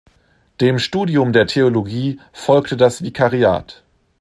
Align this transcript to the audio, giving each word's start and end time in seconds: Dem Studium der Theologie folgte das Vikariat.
Dem 0.61 0.79
Studium 0.79 1.31
der 1.31 1.45
Theologie 1.45 2.19
folgte 2.33 2.75
das 2.75 3.03
Vikariat. 3.03 3.83